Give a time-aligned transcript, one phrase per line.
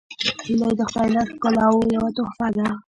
[0.45, 2.67] هیلۍ د خدای له ښکلاوو یوه تحفه ده